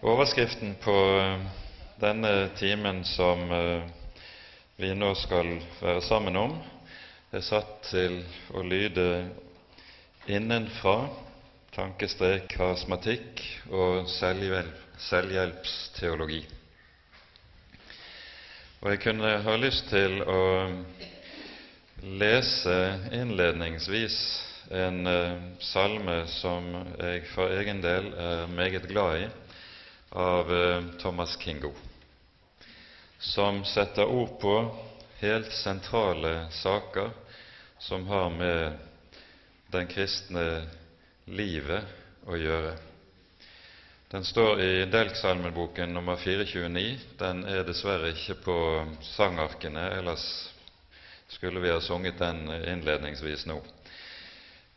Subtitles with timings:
[0.00, 1.40] Overskriften på eh,
[2.00, 3.82] denne timen som eh,
[4.76, 6.58] vi nå skal være sammen om,
[7.32, 8.18] er satt til
[8.52, 9.06] å lyde
[10.28, 11.06] innenfra
[11.72, 13.40] tankestrek karismatikk
[13.72, 16.42] og selvhjelp, selvhjelpsteologi.
[18.82, 20.42] Og jeg kunne ha lyst til å
[22.20, 22.76] lese
[23.16, 24.20] innledningsvis
[24.76, 25.40] en uh,
[25.72, 26.68] salme som
[27.00, 29.26] jeg for egen del er meget glad i,
[30.16, 31.72] av uh, Thomas Kingo,
[33.18, 34.56] som setter ord på
[35.20, 37.10] helt sentrale saker
[37.78, 38.78] som har med
[39.68, 40.66] den kristne
[41.24, 41.84] livet
[42.26, 42.76] å gjøre.
[44.08, 46.98] Den står i Delksalmeboken nummer 429.
[47.18, 48.58] Den er dessverre ikke på
[49.02, 50.24] sangarkene, ellers
[51.28, 53.58] skulle vi ha sunget den innledningsvis nå.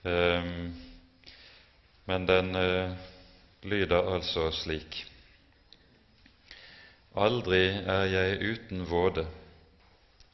[0.04, 0.74] Ehm,
[2.10, 2.92] men den eh,
[3.62, 5.04] lyder altså slik
[7.20, 9.26] Aldri er jeg uten våde,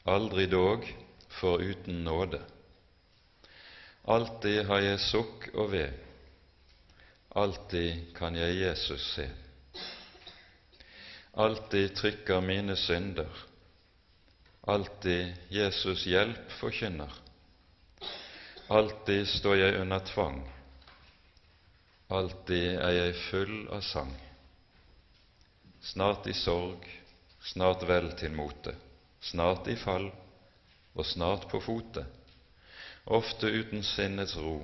[0.06, 0.84] aldri dog
[1.40, 2.38] foruten nåde.
[4.06, 5.96] Alltid har jeg sukk og ved,
[7.34, 9.26] alltid kan jeg Jesus se.
[11.34, 13.34] Alltid trykker mine synder,
[14.62, 17.10] alltid Jesus hjelp forkynner.
[18.70, 20.38] Alltid står jeg under tvang,
[22.10, 24.14] alltid er jeg full av sang.
[25.86, 26.82] Snart i sorg,
[27.52, 28.72] snart vel til mote,
[29.22, 30.08] snart i fall
[30.98, 32.02] og snart på fote,
[33.18, 34.56] ofte uten sinnets ro,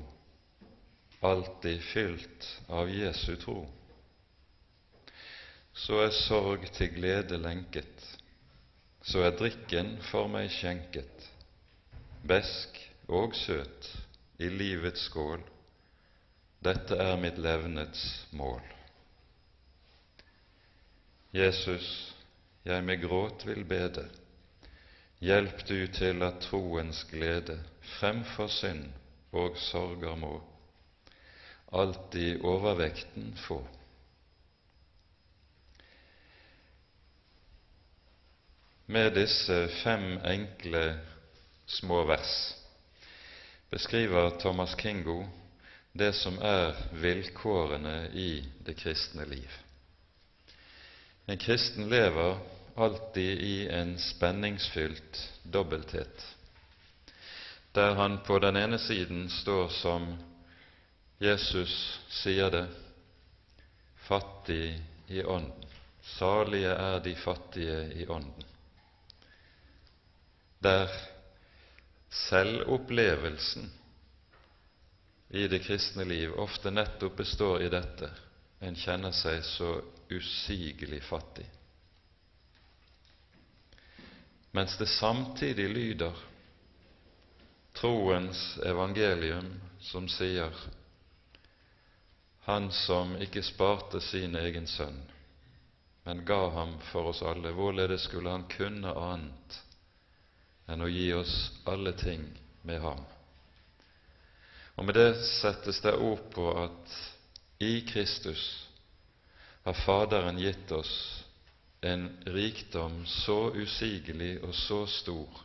[1.23, 2.49] alltid fylt
[2.81, 3.61] av Jesu tro.
[5.85, 8.09] Så er sorg til glede lenket,
[9.07, 11.31] så er drikken for meg skjenket,
[12.27, 13.95] besk og søt
[14.43, 15.47] i livets skål.
[16.67, 18.82] Dette er mitt levnets mål.
[21.33, 22.15] Jesus,
[22.65, 24.05] jeg med gråt vil bede,
[25.21, 27.57] hjelp du til at troens glede
[27.99, 28.85] fremfor synd
[29.33, 30.33] og sorger må
[31.73, 33.63] alltid overvekten få.
[38.87, 40.85] Med disse fem enkle
[41.67, 42.37] små vers
[43.71, 45.23] beskriver Thomas Kingo
[45.97, 48.31] det som er vilkårene i
[48.67, 49.62] det kristne liv.
[51.27, 52.39] En kristen lever
[52.75, 56.37] alltid i en spenningsfylt dobbelthet,
[57.73, 60.09] der han på den ene siden står som
[61.23, 62.65] Jesus sier det,
[64.09, 65.69] fattig i ånden.
[66.03, 68.45] Salige er de fattige i ånden.
[70.59, 70.91] Der
[72.11, 73.71] selvopplevelsen
[75.31, 78.11] i det kristne liv ofte nettopp består i dette
[78.63, 79.71] en kjenner seg så
[80.11, 81.47] usigelig fattig,
[84.51, 86.17] mens det samtidig lyder
[87.73, 90.53] troens evangelium som sier
[92.43, 94.99] Han som ikke sparte sin egen sønn,
[96.05, 99.59] men ga ham for oss alle, hvorledes skulle han kunne annet
[100.67, 101.37] enn å gi oss
[101.71, 102.25] alle ting
[102.67, 102.99] med ham.
[104.75, 106.99] Og Med det settes det ord på at
[107.63, 108.43] i Kristus
[109.63, 111.25] har Faderen gitt oss
[111.81, 115.43] en rikdom så usigelig og så stor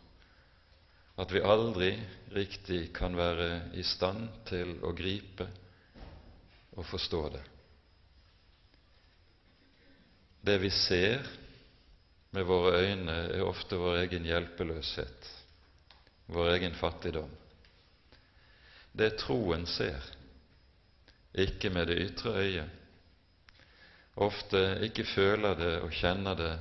[1.18, 1.92] at vi aldri
[2.34, 5.48] riktig kan være i stand til å gripe
[6.78, 7.42] og forstå det.
[10.46, 11.26] Det vi ser,
[12.32, 15.30] med våre øyne, er ofte vår egen hjelpeløshet,
[16.30, 17.32] vår egen fattigdom.
[18.94, 20.06] Det troen ser,
[21.34, 22.78] ikke med det ytre øyet,
[24.18, 26.54] ofte ikke føler det og kjenner det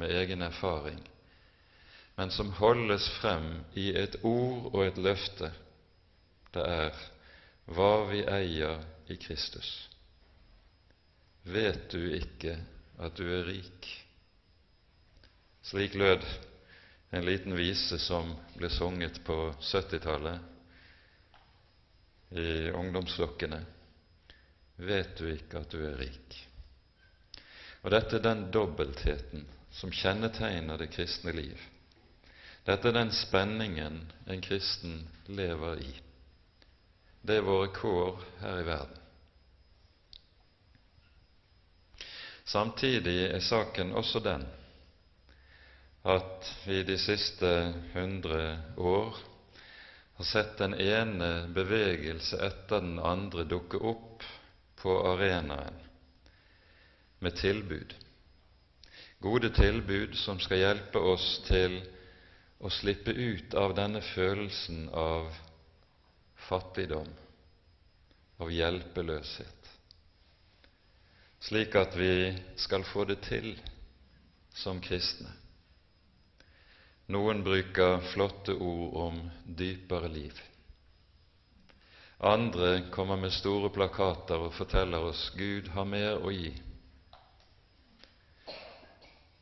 [0.00, 1.00] med egen erfaring,
[2.16, 5.50] men som holdes frem i et ord og et løfte,
[6.54, 7.00] det er
[7.70, 9.68] hva vi eier i Kristus.
[11.44, 12.58] Vet du ikke
[13.00, 13.88] at du er rik?
[15.64, 16.26] Slik lød
[17.16, 20.40] en liten vise som ble sunget på 70-tallet
[22.38, 23.64] i ungdomsflokkene.
[24.80, 26.49] Vet du ikke at du er rik?
[27.82, 31.56] Og Dette er den dobbeltheten som kjennetegner det kristne liv.
[32.66, 34.98] Dette er den spenningen en kristen
[35.32, 35.92] lever i.
[37.22, 38.96] Det er våre kår her i verden.
[42.50, 44.44] Samtidig er saken også den
[46.10, 47.48] at vi de siste
[47.92, 48.40] hundre
[48.80, 49.18] år
[50.16, 54.24] har sett den ene bevegelse etter den andre dukke opp
[54.80, 55.76] på arenaen
[57.20, 57.94] med tilbud.
[59.20, 61.80] Gode tilbud som skal hjelpe oss til
[62.60, 65.28] å slippe ut av denne følelsen av
[66.48, 67.08] fattigdom,
[68.40, 69.68] av hjelpeløshet,
[71.40, 73.52] slik at vi skal få det til
[74.56, 75.30] som kristne.
[77.10, 80.36] Noen bruker flotte ord om dypere liv.
[82.20, 86.52] Andre kommer med store plakater og forteller oss Gud har mer å gi.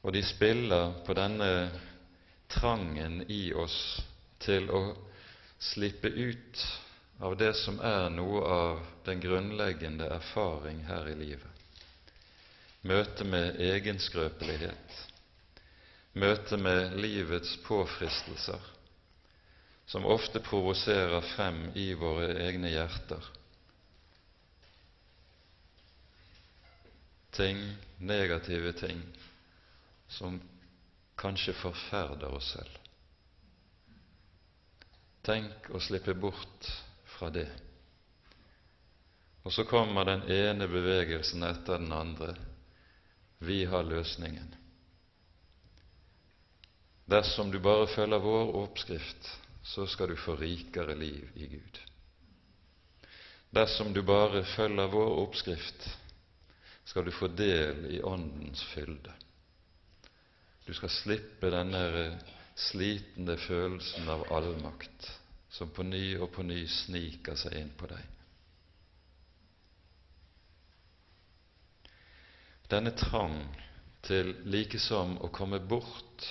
[0.09, 1.69] Og de spiller på denne
[2.49, 3.75] trangen i oss
[4.41, 4.79] til å
[5.61, 6.63] slippe ut
[7.29, 11.61] av det som er noe av den grunnleggende erfaring her i livet.
[12.89, 14.97] Møte med egen skrøpelighet,
[16.17, 18.65] møte med livets påfristelser,
[19.93, 23.29] som ofte provoserer frem i våre egne hjerter.
[27.37, 27.61] Ting,
[28.01, 29.05] negative ting,
[30.09, 30.41] som
[31.17, 32.77] kanskje forferder oss selv.
[35.23, 36.69] Tenk å slippe bort
[37.19, 37.49] fra det.
[39.45, 42.35] Og så kommer den ene bevegelsen etter den andre.
[43.39, 44.55] Vi har løsningen.
[47.09, 49.31] Dersom du bare følger vår oppskrift,
[49.63, 51.79] så skal du få rikere liv i Gud.
[53.51, 55.89] Dersom du bare følger vår oppskrift,
[56.85, 59.13] skal du få del i Åndens fylde.
[60.69, 61.81] Du skal slippe denne
[62.61, 65.07] slitende følelsen av allmakt
[65.57, 68.03] som på ny og på ny sniker seg inn på deg.
[72.69, 73.39] Denne trang
[74.05, 76.29] til likesom å komme bort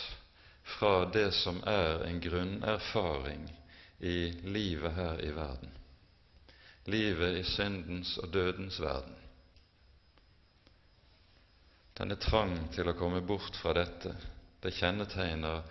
[0.78, 3.48] fra det som er en grunnerfaring
[4.06, 5.74] i livet her i verden,
[6.86, 9.18] livet i syndens og dødens verden.
[11.98, 14.12] Denne trang til å komme bort fra dette,
[14.62, 15.64] det kjennetegner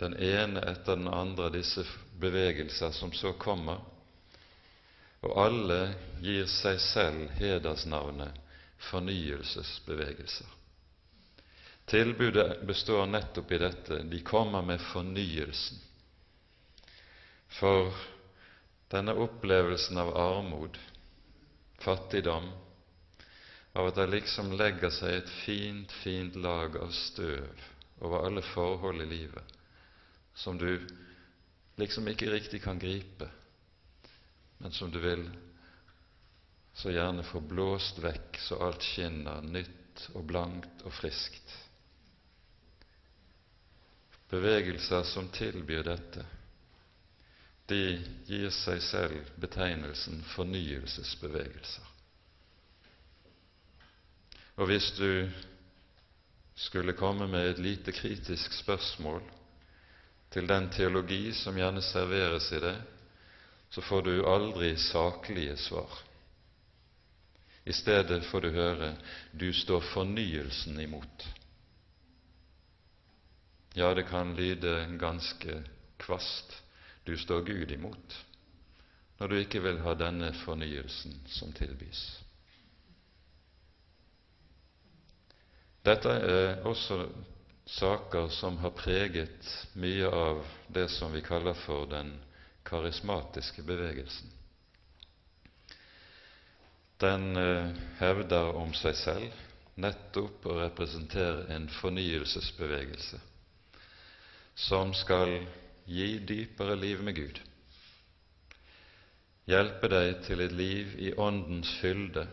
[0.00, 1.84] den ene etter den andre disse
[2.18, 3.78] bevegelser som så kommer,
[5.22, 5.78] og alle
[6.22, 8.34] gir seg selv hedersnavnet
[8.90, 10.46] fornyelsesbevegelser.
[11.88, 14.02] Tilbudet består nettopp i dette.
[14.10, 15.78] De kommer med fornyelsen.
[17.58, 17.94] For
[18.92, 20.76] denne opplevelsen av armod,
[21.80, 22.50] fattigdom,
[23.72, 27.66] av at det liksom legger seg et fint, fint lag av støv
[28.00, 29.56] over alle forhold i livet,
[30.34, 30.70] som du
[31.78, 33.28] liksom ikke riktig kan gripe,
[34.58, 35.28] men som du vil
[36.78, 41.54] så gjerne få blåst vekk så alt skinner nytt og blankt og friskt.
[44.30, 46.24] Bevegelser som tilbyr dette,
[47.68, 47.80] de
[48.28, 51.97] gir seg selv betegnelsen fornyelsesbevegelser.
[54.58, 55.28] Og hvis du
[56.58, 59.22] skulle komme med et lite kritisk spørsmål
[60.34, 62.74] til den teologi som gjerne serveres i det,
[63.70, 66.02] så får du aldri saklige svar.
[67.64, 68.96] I stedet får du høre
[69.32, 71.26] 'du står fornyelsen imot'.
[73.76, 75.62] Ja, det kan lyde ganske
[75.98, 76.62] kvast.
[77.06, 78.24] Du står Gud imot
[79.18, 82.20] når du ikke vil ha denne fornyelsen som tilbys.
[85.88, 86.98] Dette er også
[87.78, 92.10] saker som har preget mye av det som vi kaller for den
[92.68, 94.28] karismatiske bevegelsen.
[97.00, 97.70] Den eh,
[98.02, 99.38] hevder om seg selv
[99.80, 103.22] nettopp å representere en fornyelsesbevegelse
[104.68, 105.38] som skal
[105.88, 107.40] gi dypere liv med Gud,
[109.48, 112.26] hjelpe deg til et liv i Åndens fylde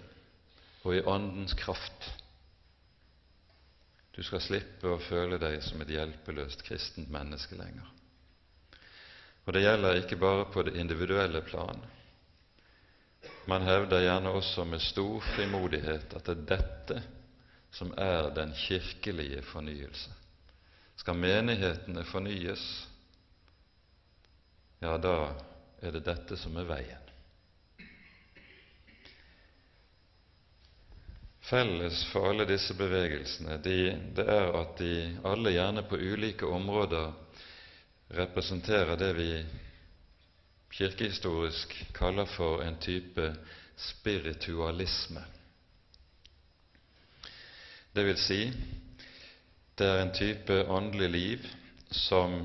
[0.83, 2.12] og i Åndens kraft.
[4.15, 7.89] Du skal slippe å føle deg som et hjelpeløst kristent menneske lenger.
[9.45, 11.84] Og det gjelder ikke bare på det individuelle plan.
[13.50, 17.01] Man hevder gjerne også med stor frimodighet at det er dette
[17.75, 20.13] som er den kirkelige fornyelse.
[20.95, 22.63] Skal menighetene fornyes,
[24.81, 25.17] ja, da
[25.84, 27.04] er det dette som er veien.
[31.45, 33.73] Felles for alle disse bevegelsene de,
[34.17, 34.93] det er at de
[35.29, 37.11] alle gjerne på ulike områder
[38.17, 39.27] representerer det vi
[40.73, 43.27] kirkehistorisk kaller for en type
[43.77, 45.21] spiritualisme.
[47.95, 48.39] Det vil si,
[49.77, 51.45] det er en type åndelig liv
[52.07, 52.39] som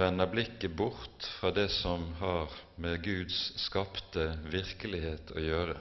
[0.00, 5.76] vender blikket bort fra det som har med Guds skapte virkelighet å gjøre,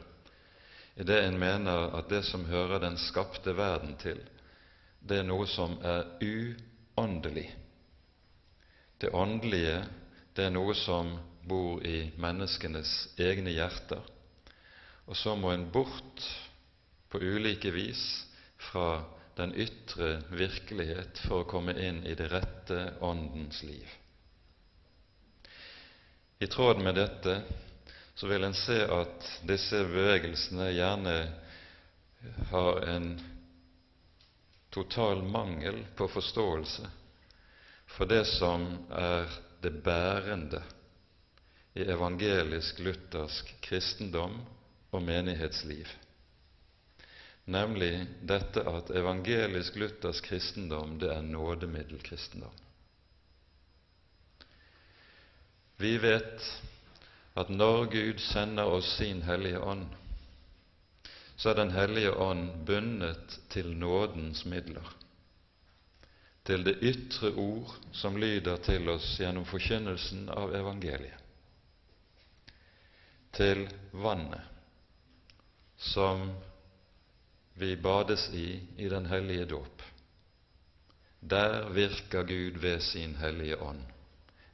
[0.97, 4.17] i det en mener at det som hører den skapte verden til,
[5.07, 7.47] det er noe som er uåndelig.
[8.97, 9.83] Det åndelige,
[10.35, 11.13] det er noe som
[11.47, 14.01] bor i menneskenes egne hjerter.
[15.07, 16.25] Og så må en bort
[17.13, 18.01] på ulike vis
[18.71, 19.03] fra
[19.37, 23.85] den ytre virkelighet for å komme inn i det rette åndens liv.
[26.41, 27.37] I tråd med dette
[28.17, 31.11] så vil en se at disse bevegelsene gjerne
[32.49, 33.11] har en
[34.73, 36.87] total mangel på forståelse
[37.93, 39.29] for det som er
[39.61, 40.63] det bærende
[41.77, 44.39] i evangelisk-luthersk kristendom
[44.89, 45.85] og menighetsliv,
[47.45, 47.91] nemlig
[48.25, 52.57] dette at evangelisk-luthersk kristendom det er nådemiddelkristendom.
[55.77, 56.49] Vi vet
[57.37, 59.85] at når Gud sender oss sin Hellige Ånd,
[61.37, 64.95] så er Den hellige ånd bundet til nådens midler,
[66.45, 71.21] til det ytre ord som lyder til oss gjennom forkynnelsen av evangeliet,
[73.37, 74.41] til vannet
[75.77, 76.31] som
[77.53, 79.83] vi bades i i den hellige dåp.
[81.21, 83.81] Der virker Gud ved sin Hellige Ånd.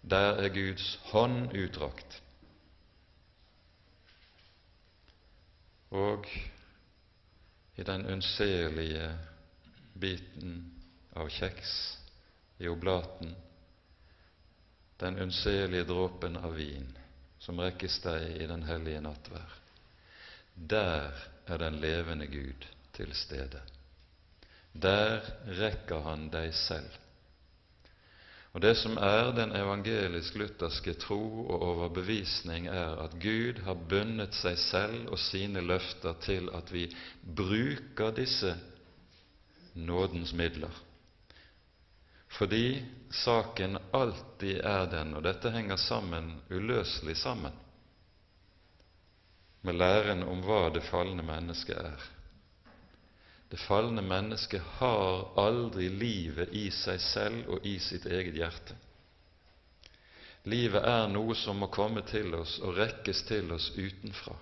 [0.02, 2.23] Der er Guds hånd utdrakt.
[5.94, 6.26] Og
[7.78, 9.08] i den unnselige
[9.94, 10.56] biten
[11.14, 11.74] av kjeks
[12.58, 13.36] i oblaten,
[14.98, 16.90] den unnselige dråpen av vin
[17.44, 19.56] som rekkes deg i den hellige nattvær.
[20.56, 21.14] Der
[21.50, 23.62] er den levende Gud til stede.
[24.74, 25.22] Der
[25.60, 27.03] rekker han deg selv.
[28.54, 34.60] Og Det som er den evangelisk-lutherske tro og overbevisning, er at Gud har bundet seg
[34.62, 36.86] selv og sine løfter til at vi
[37.26, 38.54] bruker disse
[39.74, 40.84] nådens midler.
[42.38, 47.54] Fordi saken alltid er den, og dette henger sammen, uløselig sammen,
[49.64, 52.10] med læren om hva det falne mennesket er.
[53.54, 58.74] Det falne mennesket har aldri livet i seg selv og i sitt eget hjerte.
[60.50, 64.34] Livet er noe som må komme til oss og rekkes til oss utenfra.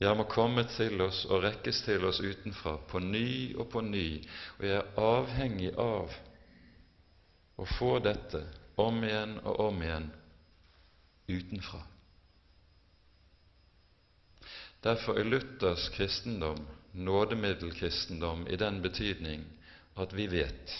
[0.00, 4.06] Jeg må komme til oss og rekkes til oss utenfra på ny og på ny,
[4.56, 6.16] og jeg er avhengig av
[7.60, 8.40] å få dette
[8.80, 10.08] om igjen og om igjen
[11.28, 11.84] utenfra.
[14.80, 19.44] Derfor er Luthers kristendom nådemiddelkristendom i den betydning
[19.96, 20.76] at vi vet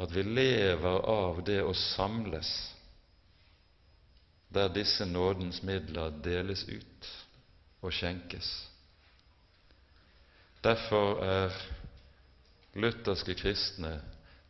[0.00, 2.50] at vi lever av det å samles
[4.48, 7.10] der disse nådens midler deles ut
[7.84, 8.48] og skjenkes.
[10.64, 11.60] Derfor er
[12.74, 13.92] lutherske kristne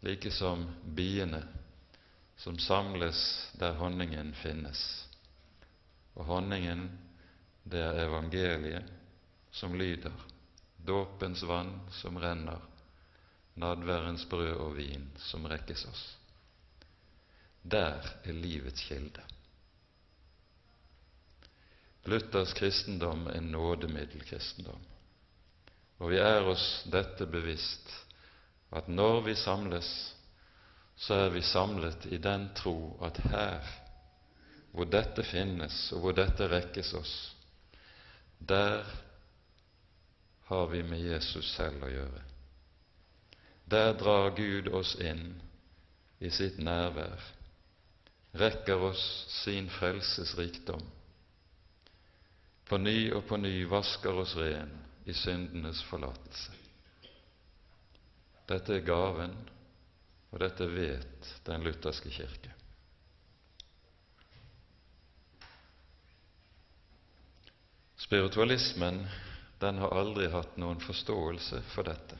[0.07, 0.65] like som
[0.97, 1.43] biene
[2.41, 3.21] som samles
[3.61, 4.81] der honningen finnes.
[6.17, 6.89] Og honningen
[7.71, 8.91] det er evangeliet
[9.51, 10.13] som lyder,
[10.77, 12.61] dåpens vann som renner,
[13.55, 16.05] nadværens brød og vin som rekkes oss.
[17.63, 19.23] Der er livets kilde.
[22.09, 24.81] Luthers kristendom er nådemiddelkristendom.
[26.01, 27.91] Og vi er oss dette bevisst,
[28.73, 29.91] at når vi samles,
[30.97, 33.69] så er vi samlet i den tro at her,
[34.73, 37.15] hvor dette finnes, og hvor dette rekkes oss,
[38.41, 38.87] der
[40.51, 42.23] har vi med Jesus selv å gjøre.
[43.71, 45.37] Der drar Gud oss inn
[46.19, 47.23] i sitt nærvær,
[48.41, 49.05] rekker oss
[49.45, 50.83] sin frelses rikdom.
[52.67, 54.73] På ny og på ny vasker oss ren
[55.07, 56.57] i syndenes forlatelse.
[58.51, 59.35] Dette er gaven,
[60.31, 62.60] og dette vet den lutherske kirke.
[68.11, 69.07] Spiritualismen
[69.61, 72.17] den har aldri hatt noen forståelse for dette,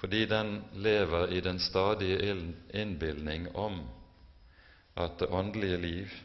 [0.00, 2.30] fordi den lever i den stadige
[2.72, 3.76] innbilning om
[4.96, 6.16] at det åndelige liv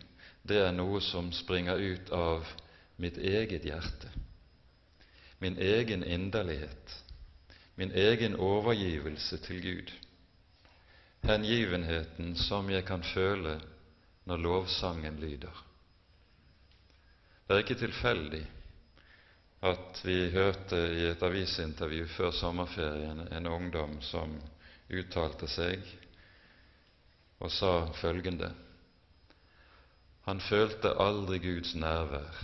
[0.47, 2.47] det er noe som springer ut av
[3.03, 4.13] mitt eget hjerte,
[5.43, 6.95] min egen inderlighet,
[7.75, 9.91] min egen overgivelse til Gud,
[11.27, 13.59] hengivenheten som jeg kan føle
[14.23, 15.64] når lovsangen lyder.
[17.45, 18.41] Det er ikke tilfeldig
[19.69, 24.31] at vi hørte i et avisintervju før sommerferien en ungdom som
[24.89, 25.83] uttalte seg
[27.37, 28.49] og sa følgende
[30.25, 32.39] Han følte aldri Guds nærvær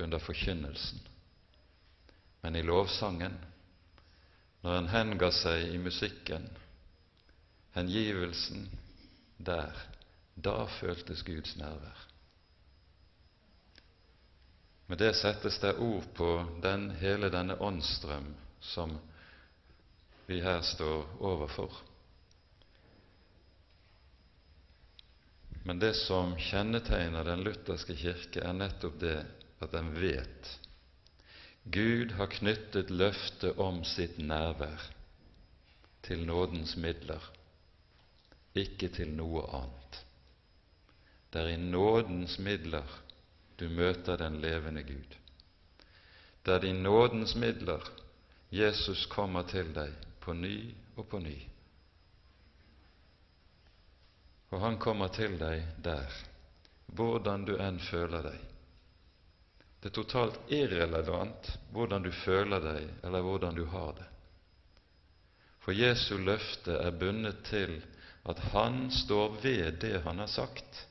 [0.00, 1.00] under forkynnelsen,
[2.42, 3.34] men i lovsangen,
[4.62, 6.46] når en henga seg i musikken,
[7.74, 8.68] hengivelsen
[9.50, 9.74] der,
[10.36, 12.06] da føltes Guds nærvær.
[14.90, 16.28] Med det settes det ord på
[16.62, 18.24] den, hele denne åndsstrøm
[18.60, 18.96] som
[20.26, 21.76] vi her står overfor.
[25.62, 29.14] Men det som kjennetegner den lutherske kirke, er nettopp det
[29.62, 30.50] at den vet
[31.70, 34.88] Gud har knyttet løftet om sitt nærvær
[36.02, 37.22] til nådens midler,
[38.58, 40.00] ikke til noe annet.
[41.30, 42.98] Det er i nådens midler
[43.60, 45.16] du møter den levende Gud.
[46.42, 47.84] Det er de nådens midler
[48.50, 49.92] Jesus kommer til deg
[50.24, 51.36] på ny og på ny.
[54.50, 56.08] Og han kommer til deg der,
[56.96, 58.40] hvordan du enn føler deg.
[59.80, 64.08] Det er totalt irrelevant hvordan du føler deg, eller hvordan du har det.
[65.60, 67.78] For Jesu løfte er bundet til
[68.28, 70.86] at han står ved det han har sagt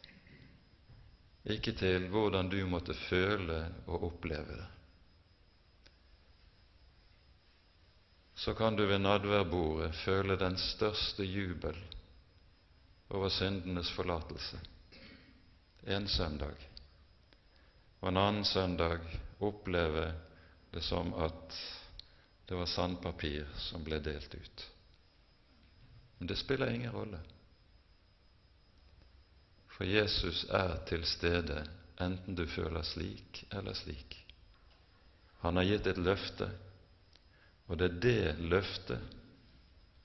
[1.50, 4.68] ikke til hvordan du måtte føle og oppleve det.
[8.40, 11.76] Så kan du ved nadværbordet føle den største jubel
[13.10, 14.60] over syndenes forlatelse
[15.88, 16.56] en søndag,
[18.02, 19.00] og en annen søndag
[19.40, 20.12] oppleve
[20.74, 21.56] det som at
[22.50, 24.66] det var sandpapir som ble delt ut.
[26.20, 27.20] Men det spiller ingen rolle.
[29.80, 31.62] For Jesus er til stede
[32.04, 34.18] enten du føler slik eller slik.
[35.40, 36.50] Han har gitt et løfte,
[37.72, 39.14] og det er det løftet,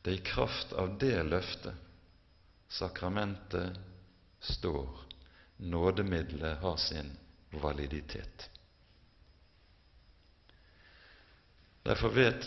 [0.04, 1.74] det er i kraft av det løftet,
[2.70, 3.74] sakramentet
[4.46, 5.00] står,
[5.58, 7.10] nådemiddelet har sin
[7.50, 8.46] validitet.
[11.82, 12.46] Derfor vet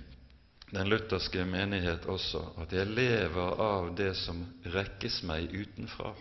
[0.76, 4.44] den lutherske menighet også at jeg lever av det som
[4.76, 6.12] rekkes meg utenfra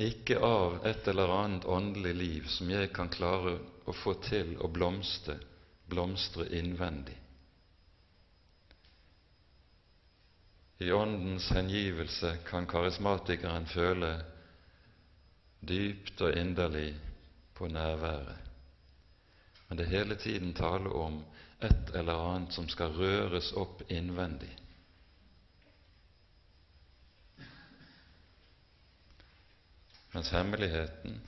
[0.00, 4.68] ikke av et eller annet åndelig liv som jeg kan klare å få til å
[4.72, 5.36] blomstre,
[5.90, 7.18] blomstre innvendig.
[10.82, 14.14] I Åndens hengivelse kan karismatikeren føle
[15.60, 16.94] dypt og inderlig
[17.54, 18.48] på nærværet,
[19.68, 21.20] men det hele tiden tale om
[21.62, 24.50] et eller annet som skal røres opp innvendig.
[30.12, 31.20] Mens hemmeligheten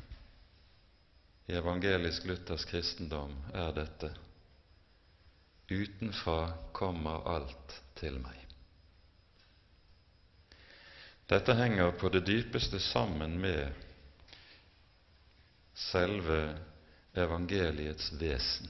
[1.47, 4.11] i evangelisk luthersk kristendom er dette
[5.71, 8.37] utenfra kommer alt til meg.
[11.33, 13.73] Dette henger på det dypeste sammen med
[15.89, 16.41] selve
[17.17, 18.69] evangeliets vesen.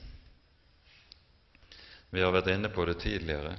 [2.14, 3.56] Vi har vært inne på det tidligere.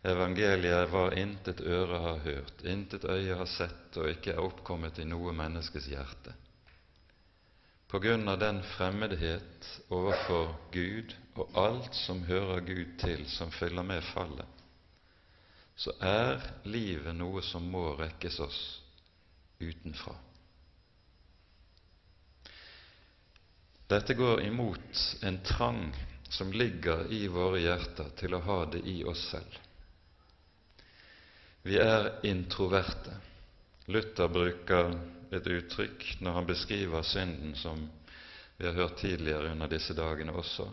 [0.00, 5.04] Evangeliet hva intet øre har hørt, intet øye har sett og ikke er oppkommet i
[5.04, 6.32] noe menneskes hjerte.
[7.90, 13.84] På grunn av den fremmedhet overfor Gud og alt som hører Gud til, som følger
[13.84, 14.48] med fallet,
[15.76, 18.60] så er livet noe som må rekkes oss
[19.60, 20.16] utenfra.
[23.90, 25.90] Dette går imot en trang
[26.30, 29.66] som ligger i våre hjerter til å ha det i oss selv.
[31.62, 33.12] Vi er introverte.
[33.90, 34.94] Luther bruker
[35.34, 37.82] et uttrykk når han beskriver synden, som
[38.56, 40.70] vi har hørt tidligere under disse dagene også.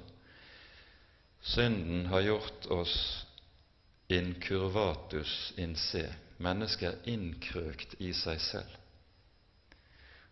[1.43, 2.93] Synden har gjort oss
[4.09, 6.05] incurvatus in se.
[6.39, 8.71] Mennesket er innkrøkt i seg selv.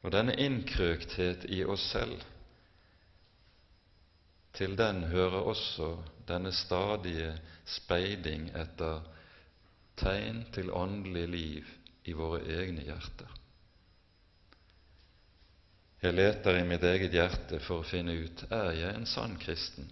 [0.05, 2.21] Og denne innkrøkthet i oss selv,
[4.55, 5.89] til den hører også
[6.29, 7.33] denne stadige
[7.67, 9.01] speiding etter
[9.99, 11.73] tegn til åndelig liv
[12.05, 13.31] i våre egne hjerter.
[16.03, 19.87] Jeg leter i mitt eget hjerte for å finne ut er jeg en sann kristen,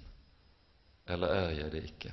[1.09, 2.11] eller er jeg det ikke.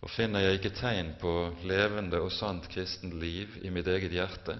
[0.00, 1.32] Og finner jeg ikke tegn på
[1.68, 4.56] levende og sant kristent liv i mitt eget hjerte,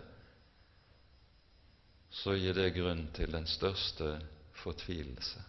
[2.11, 4.17] så gir det grunn til den største
[4.65, 5.45] fortvilelse.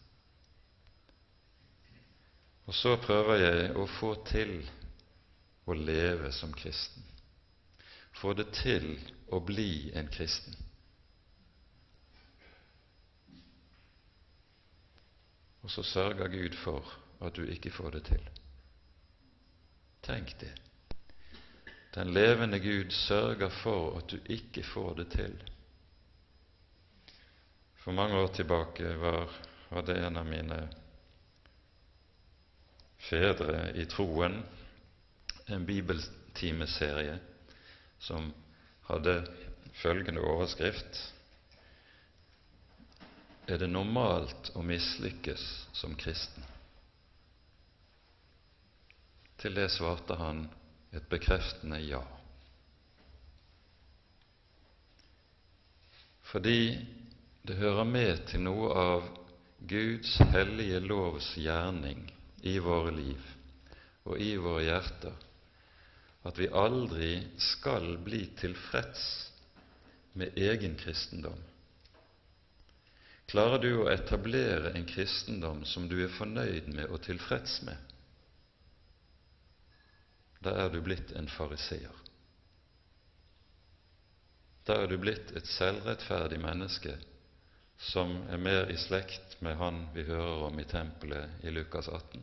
[2.69, 4.59] Og så prøver jeg å få til
[5.65, 7.03] å leve som kristen.
[8.21, 8.95] Få det til
[9.31, 10.55] å bli en kristen.
[15.61, 16.85] Og så sørger Gud for
[17.21, 18.29] at du ikke får det til.
[20.01, 20.51] Tenk det.
[21.95, 25.35] Den levende Gud sørger for at du ikke får det til.
[27.83, 29.29] For mange år tilbake var,
[29.85, 30.57] det en av mine
[33.09, 34.41] fedre i troen
[35.51, 37.19] en bibeltimeserie
[37.99, 38.33] som
[38.89, 39.15] hadde
[39.81, 41.01] følgende overskrift
[43.51, 45.43] Er det normalt å mislykkes
[45.75, 46.43] som kristen?
[49.41, 50.43] Til det svarte han
[50.95, 52.03] et bekreftende ja.
[56.31, 56.77] Fordi
[57.43, 59.09] det hører med til noe av
[59.67, 62.05] Guds hellige lovs gjerning
[62.47, 63.27] i våre liv
[64.05, 65.17] og i våre hjerter
[66.23, 69.05] at vi aldri skal bli tilfreds
[70.13, 71.39] med egen kristendom.
[73.31, 77.77] Klarer du å etablere en kristendom som du er fornøyd med og tilfreds med,
[80.41, 81.97] da er du blitt en fariseer.
[84.65, 86.95] Da er du blitt et selvrettferdig menneske
[87.81, 92.21] som er mer i slekt med han vi hører om i tempelet i Lukas 18,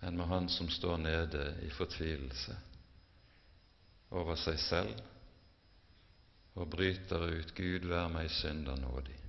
[0.00, 2.56] enn med han som står nede i fortvilelse
[4.10, 5.00] over seg selv
[6.58, 9.20] og bryter ut 'Gud, vær meg synder nådig'.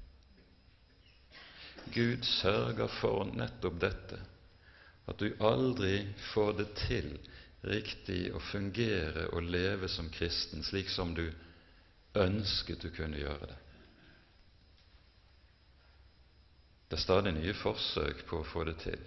[1.93, 4.19] Gud sørger for nettopp dette
[5.09, 7.09] at du aldri får det til
[7.67, 11.27] riktig å fungere og leve som kristen slik som du
[12.17, 13.57] ønsket du kunne gjøre det.
[16.89, 19.03] Det er stadig nye forsøk på å få det til.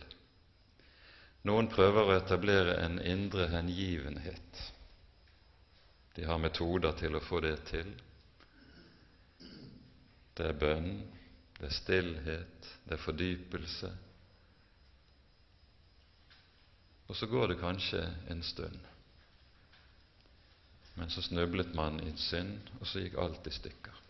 [1.44, 4.62] Noen prøver å etablere en indre hengivenhet.
[6.16, 7.90] De har metoder til å få det til.
[10.34, 10.88] Det er bønn,
[11.58, 13.92] det er stillhet, det er fordypelse,
[17.06, 18.00] og så går det kanskje
[18.32, 18.80] en stund.
[20.94, 24.00] Men så snublet man i synd, og så gikk alt i stykker.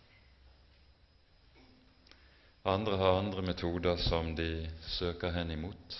[2.65, 5.97] Andre har andre metoder som de søker hen imot.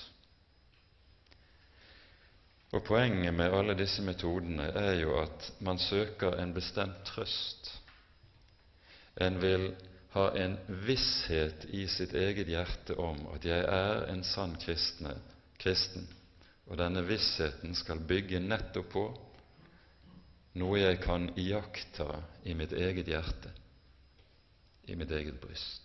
[2.74, 7.70] Og Poenget med alle disse metodene er jo at man søker en bestemt trøst.
[9.22, 9.70] En vil
[10.16, 15.14] ha en visshet i sitt eget hjerte om at jeg er en sann kristne,
[15.60, 16.08] kristen,
[16.66, 19.06] og denne vissheten skal bygge nettopp på
[20.60, 22.08] noe jeg kan iaktta
[22.48, 23.52] i mitt eget hjerte,
[24.88, 25.85] i mitt eget bryst.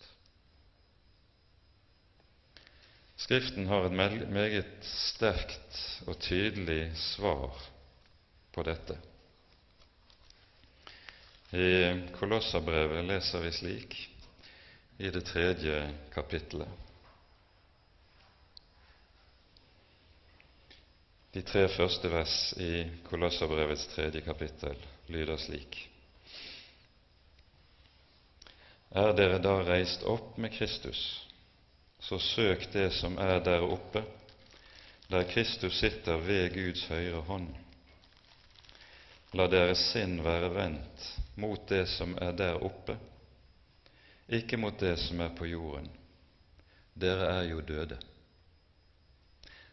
[3.20, 3.92] Skriften har et
[4.32, 7.52] meget sterkt og tydelig svar
[8.54, 8.96] på dette.
[11.52, 11.66] I
[12.16, 13.96] Kolosserbrevet leser vi slik
[14.98, 15.82] i det tredje
[16.14, 16.68] kapittelet
[21.34, 24.76] De tre første vers i Kolosserbrevets tredje kapittel
[25.08, 25.76] lyder slik.:
[28.90, 31.29] Er dere da reist opp med Kristus,
[32.00, 34.04] så søk det som er der oppe,
[35.10, 37.48] der Kristus sitter ved Guds høyre hånd.
[39.34, 42.98] La deres sinn være vendt mot det som er der oppe,
[44.28, 45.90] ikke mot det som er på jorden.
[46.94, 47.98] Dere er jo døde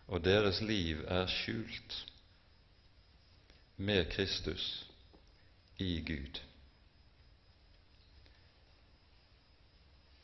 [0.07, 1.95] og deres liv er skjult
[3.77, 4.85] med Kristus
[5.77, 6.39] i Gud.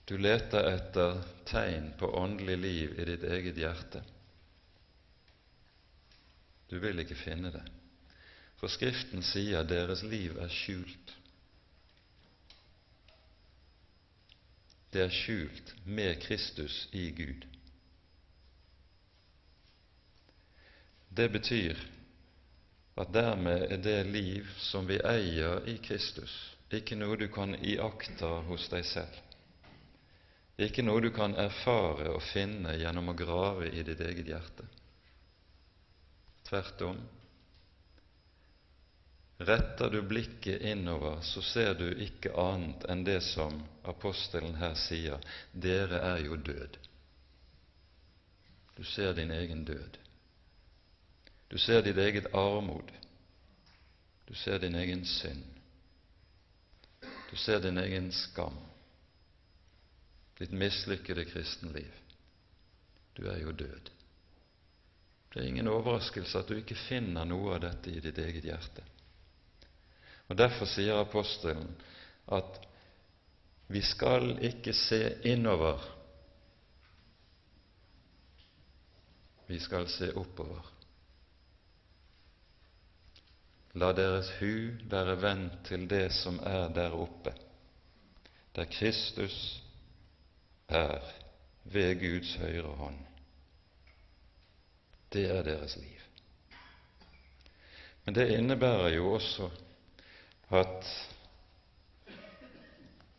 [0.06, 4.02] Du leter etter tegn på åndelig liv i ditt eget hjerte.
[6.68, 7.64] Du vil ikke finne det,
[8.60, 11.16] for Skriften sier deres liv er skjult.
[14.92, 17.48] Det er skjult med Kristus i Gud.
[21.16, 21.80] Det betyr
[23.00, 26.34] at dermed er det liv som vi eier i Kristus,
[26.74, 29.23] ikke noe du kan iaktta hos deg selv,
[30.62, 34.68] ikke noe du kan erfare og finne gjennom å grave i ditt eget hjerte.
[36.46, 37.00] Tvert om.
[39.44, 45.24] Retter du blikket innover, så ser du ikke annet enn det som apostelen her sier
[45.52, 46.78] dere er jo død.
[48.78, 49.98] Du ser din egen død.
[51.50, 52.92] Du ser ditt eget armod.
[54.26, 55.44] Du ser din egen synd.
[57.30, 58.58] Du ser din egen skam.
[60.40, 61.92] Ditt mislykkede kristenliv.
[63.18, 63.90] Du er jo død.
[65.34, 68.84] Det er ingen overraskelse at du ikke finner noe av dette i ditt eget hjerte.
[70.30, 71.74] Og Derfor sier apostelen
[72.34, 72.60] at
[73.74, 75.82] vi skal ikke se innover,
[79.48, 80.70] vi skal se oppover.
[83.74, 84.54] La deres hu
[84.90, 87.34] være vendt til det som er der oppe,
[88.56, 89.63] der Kristus
[90.68, 91.00] er
[91.64, 93.00] ved Guds høyre hånd.
[95.14, 96.00] Det er deres liv.
[98.06, 99.50] Men det innebærer jo også
[100.52, 100.88] at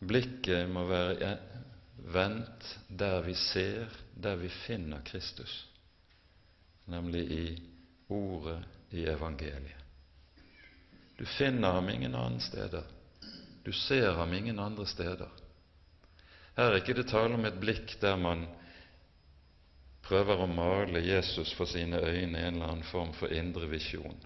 [0.07, 1.37] blikket må være
[1.97, 2.67] vendt
[2.99, 3.87] der vi ser,
[4.23, 5.69] der vi finner Kristus,
[6.85, 7.47] nemlig i
[8.09, 9.81] Ordet i evangeliet.
[11.19, 12.83] Du finner ham ingen andre steder.
[13.65, 15.29] Du ser ham ingen andre steder.
[16.55, 18.45] Her er ikke det tale om et blikk der man
[20.05, 24.17] prøver å male Jesus for sine øyne i en eller annen form for indre visjon.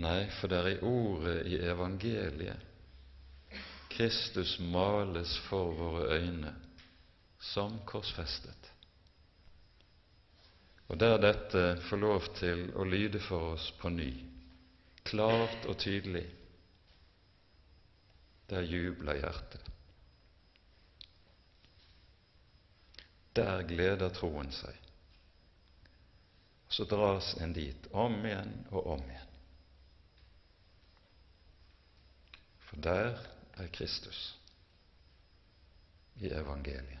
[0.00, 2.66] Nei, for det er i ordet i evangeliet
[3.90, 6.54] Kristus males for våre øyne
[7.52, 8.70] som korsfestet.
[10.88, 14.10] Og der dette får lov til å lyde for oss på ny,
[15.06, 16.24] klart og tydelig,
[18.50, 19.70] der jubler hjertet.
[23.36, 24.76] Der gleder troen seg.
[26.70, 29.36] Så dras en dit om igjen og om igjen.
[32.68, 33.18] For der
[33.58, 34.20] er Kristus
[36.20, 37.00] i evangeliet.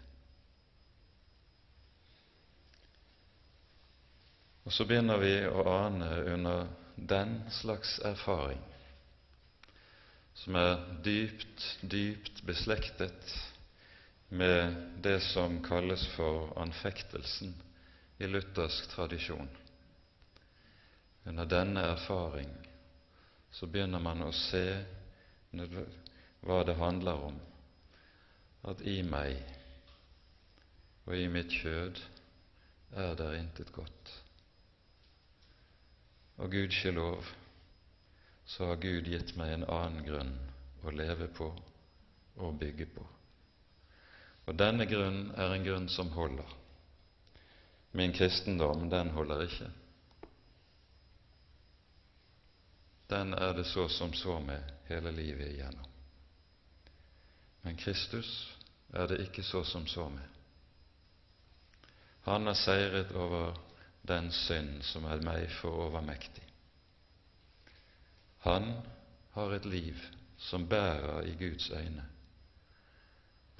[4.64, 8.60] Og så begynner vi å ane under den slags erfaring,
[10.36, 13.32] som er dypt, dypt beslektet
[14.30, 17.54] med det som kalles for anfektelsen
[18.18, 19.48] i luthersk tradisjon.
[21.24, 22.50] Under denne erfaring
[23.50, 24.64] så begynner man å se
[26.46, 27.40] hva det handler om,
[28.70, 29.40] at i meg
[31.08, 31.98] og i mitt kjød
[33.02, 34.16] er der intet godt.
[36.38, 37.26] Og gudskjelov
[38.46, 40.36] så har Gud gitt meg en annen grunn
[40.86, 41.50] å leve på
[42.40, 43.10] og bygge på.
[44.50, 46.56] Og denne grunnen er en grunn som holder.
[47.94, 49.68] Min kristendom, den holder ikke.
[53.10, 55.86] Den er det så som så med hele livet igjennom.
[57.62, 58.56] Men Kristus
[58.90, 60.26] er det ikke så som så med.
[62.26, 63.54] Han har seiret over
[64.02, 66.46] den synd som er meg for overmektig.
[68.50, 68.72] Han
[69.34, 70.08] har et liv
[70.38, 72.10] som bærer i Guds øyne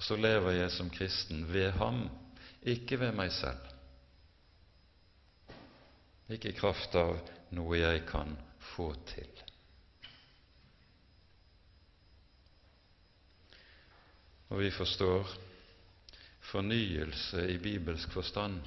[0.01, 2.07] så lever jeg som kristen ved ham,
[2.61, 3.69] ikke ved meg selv.
[6.31, 7.17] Ikke i kraft av
[7.53, 8.33] noe jeg kan
[8.73, 9.31] få til.
[14.51, 15.29] Og vi forstår
[16.51, 18.59] fornyelse i bibelsk forstand.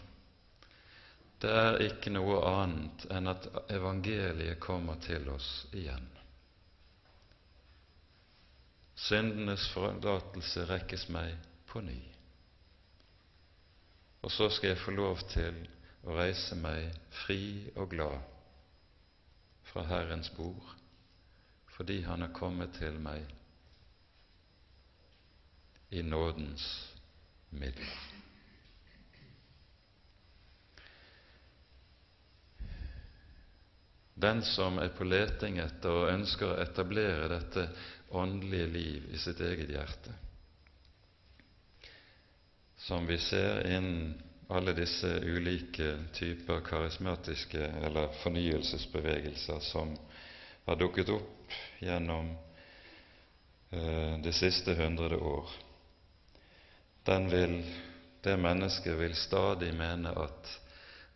[1.42, 6.13] Det er ikke noe annet enn at evangeliet kommer til oss igjen.
[8.94, 11.34] Syndenes forlatelse rekkes meg
[11.70, 11.98] på ny.
[14.22, 15.58] Og så skal jeg få lov til
[16.04, 18.20] å reise meg fri og glad
[19.68, 20.74] fra Herrens bord,
[21.76, 23.26] fordi Han har kommet til meg
[25.90, 26.64] i nådens
[27.50, 27.90] middel.
[34.24, 37.66] Den som er på leting etter og ønsker å etablere dette
[38.16, 40.14] åndelige liv i sitt eget hjerte,
[42.86, 44.14] som vi ser innen
[44.48, 49.92] alle disse ulike typer karismatiske eller fornyelsesbevegelser som
[50.64, 52.32] har dukket opp gjennom
[53.76, 55.52] eh, det siste hundrede år.
[57.04, 57.58] Den vil,
[58.24, 60.54] det mennesket vil stadig mene at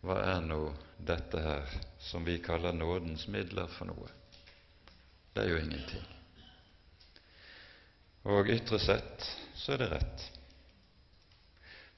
[0.05, 0.67] hva er nå
[1.01, 4.09] dette her som vi kaller nådens midler for noe?
[5.33, 6.05] Det er jo ingenting.
[8.29, 10.25] Og ytre sett så er det rett.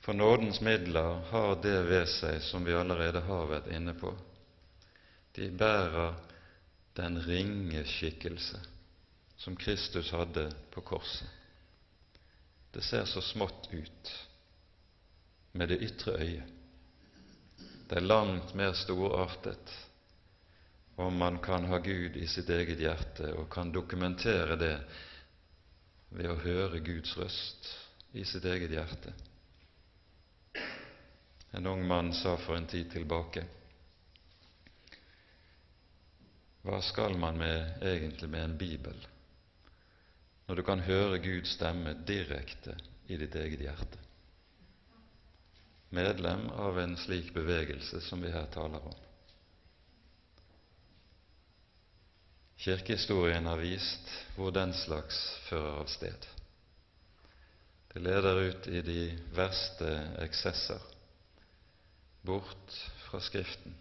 [0.02, 4.14] For nådens midler har det ved seg som vi allerede har vært inne på.
[5.38, 6.18] De bærer
[6.98, 8.60] den ringe skikkelse
[9.38, 11.30] som Kristus hadde på korset.
[12.72, 14.12] Det ser så smått ut
[15.52, 16.52] med det ytre øyet.
[17.90, 19.74] Det er langt mer storartet
[20.96, 24.76] om man kan ha Gud i sitt eget hjerte og kan dokumentere det
[26.12, 27.70] ved å høre Guds røst
[28.12, 29.14] i sitt eget hjerte.
[31.52, 33.44] En ung mann sa for en tid tilbake
[36.62, 39.08] Hva skal man med, egentlig med en bibel
[40.46, 42.76] når du kan høre Guds stemme direkte
[43.08, 44.02] i ditt eget hjerte?
[45.96, 49.00] Medlem av en slik bevegelse som vi her taler om.
[52.62, 56.26] Kirkehistorien har vist hvor den slags fører av sted.
[57.90, 58.98] Det leder ut i de
[59.34, 59.88] verste
[60.22, 60.82] eksesser,
[62.22, 62.76] bort
[63.08, 63.74] fra Skriften.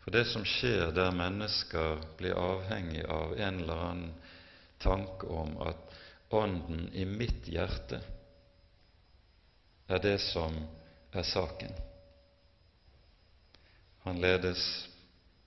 [0.00, 4.14] For det som skjer der mennesker blir avhengig av en eller annen
[4.82, 5.88] tanke om at
[6.32, 7.98] Ånden i mitt hjerte
[9.92, 10.54] er det som
[11.12, 11.74] er saken.
[14.08, 14.64] Han ledes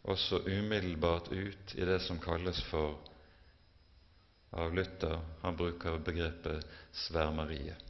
[0.06, 3.00] også umiddelbart ut i det som kalles for
[4.56, 7.82] av Luther Han bruker begrepet svermeriet.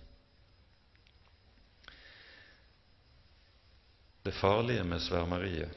[4.26, 5.70] Det farlige med svermeriet,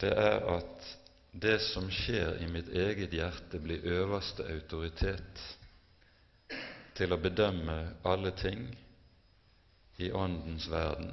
[0.00, 0.90] det er at
[1.32, 5.40] det som skjer i mitt eget hjerte, blir øverste autoritet
[6.98, 8.68] til å bedømme alle ting
[9.96, 11.12] i Åndens verden,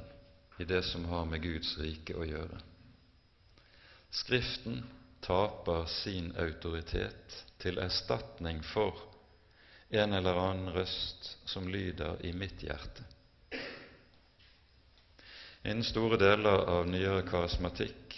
[0.60, 2.60] i det som har med Guds rike å gjøre.
[4.16, 4.84] Skriften
[5.20, 8.96] taper sin autoritet til erstatning for
[9.92, 13.04] en eller annen røst som lyder i mitt hjerte.
[15.66, 18.16] Innen store deler av nyere karismatikk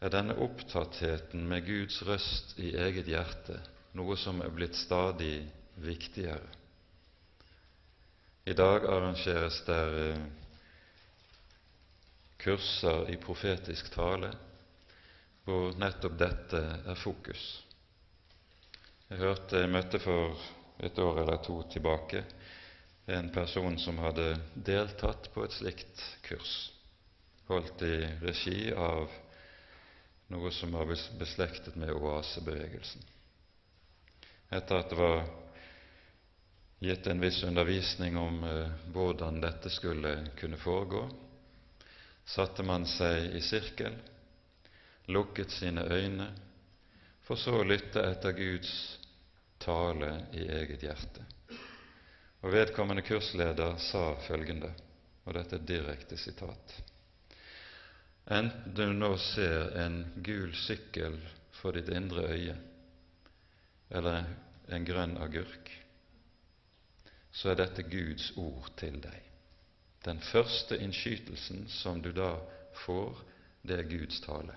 [0.00, 3.60] er denne opptattheten med Guds røst i eget hjerte
[4.00, 5.42] noe som er blitt stadig
[5.84, 6.56] viktigere.
[8.48, 10.26] I dag arrangeres der eh,
[12.40, 14.32] kurser i profetisk tale
[15.48, 16.58] hvor nettopp dette
[16.92, 17.42] er fokus.
[19.08, 20.36] Jeg hørte, jeg møtte for
[20.84, 22.20] et år eller to tilbake
[23.08, 26.50] en person som hadde deltatt på et slikt kurs,
[27.48, 29.08] holdt i regi av
[30.28, 33.08] noe som var beslektet med oasebevegelsen.
[34.52, 35.24] Etter at det var
[36.84, 41.06] gitt en viss undervisning om eh, hvordan dette skulle kunne foregå,
[42.28, 43.96] satte man seg i sirkel
[45.08, 46.28] lukket sine øyne,
[47.24, 48.72] for så å lytte etter Guds
[49.60, 51.24] tale i eget hjerte.
[52.44, 54.70] Og Vedkommende kursleder sa følgende,
[55.24, 56.78] og dette er direkte sitat
[58.28, 61.16] Enten du nå ser en gul sykkel
[61.56, 62.56] for ditt indre øye,
[63.88, 64.26] eller
[64.68, 65.70] en grønn agurk,
[67.32, 69.16] så er dette Guds ord til deg.
[70.04, 72.34] Den første innskytelsen som du da
[72.84, 73.24] får,
[73.64, 74.54] det er Guds tale.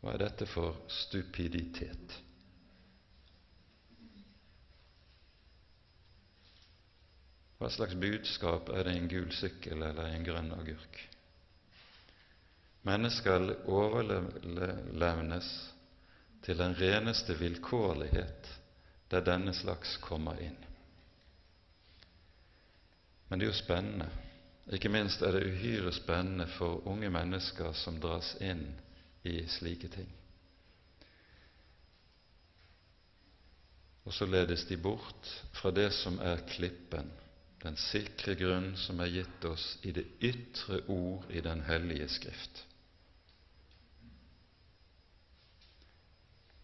[0.00, 2.14] Hva er dette for stupiditet?
[7.60, 11.02] Hva slags budskap er det i en gul sykkel eller i en grønn agurk?
[12.88, 15.50] Mennesker overlevnes
[16.46, 18.48] til den reneste vilkårlighet
[19.12, 20.56] der denne slags kommer inn.
[23.28, 24.08] Men det er jo spennende.
[24.72, 28.64] Ikke minst er det uhyre spennende for unge mennesker som dras inn
[29.22, 30.08] i slike ting.
[34.04, 37.10] Og så ledes de bort fra det som er klippen,
[37.60, 42.64] den sikre grunn som er gitt oss i det ytre ord i Den hellige Skrift.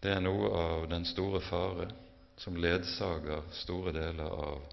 [0.01, 1.87] Det er noe av den store fare
[2.41, 4.65] som ledsager store deler av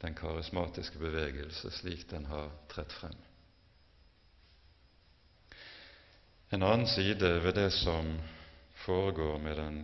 [0.00, 3.16] den karismatiske bevegelse slik den har trett frem.
[6.52, 8.18] En annen side ved det som
[8.74, 9.76] foregår den,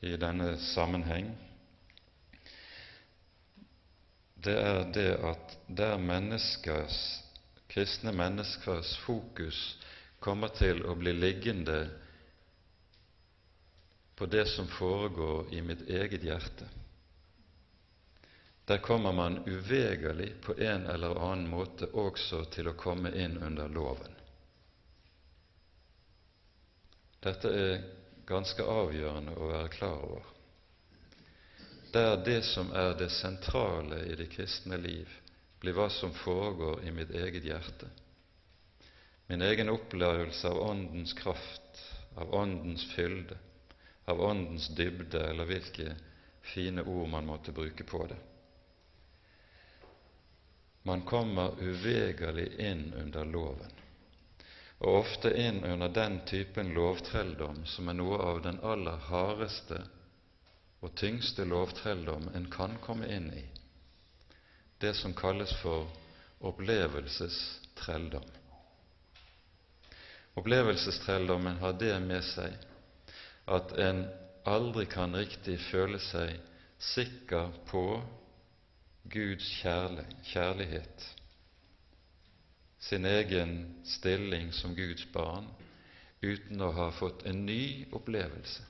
[0.00, 1.26] i denne sammenheng,
[4.42, 6.96] det er det at der menneskers,
[7.68, 9.58] kristne menneskers fokus
[10.24, 11.76] kommer til å bli liggende
[14.16, 16.70] på det som foregår i mitt eget hjerte,
[18.64, 23.68] der kommer man uvegerlig på en eller annen måte også til å komme inn under
[23.68, 24.21] loven.
[27.22, 27.82] Dette er
[28.26, 30.24] ganske avgjørende å være klar over.
[31.94, 35.10] Der det som er det sentrale i det kristne liv,
[35.62, 37.86] blir hva som foregår i mitt eget hjerte.
[39.30, 41.82] Min egen opplevelse av Åndens kraft,
[42.18, 43.38] av Åndens fylde,
[44.10, 45.94] av Åndens dybde, eller hvilke
[46.54, 48.18] fine ord man måtte bruke på det.
[50.82, 53.81] Man kommer uvegerlig inn under loven
[54.82, 59.78] og ofte inn under den typen lovtrelldom som er noe av den aller hardeste
[60.82, 63.44] og tyngste lovtrelldom en kan komme inn i,
[64.82, 65.86] det som kalles for
[66.50, 68.26] opplevelsestrelldom.
[70.42, 72.58] Opplevelsestrelldommen har det med seg
[73.54, 74.02] at en
[74.50, 76.34] aldri kan riktig føle seg
[76.82, 77.86] sikker på
[79.14, 81.12] Guds kjærlighet
[82.82, 85.44] sin egen stilling som Guds barn
[86.20, 88.64] uten å ha fått en ny opplevelse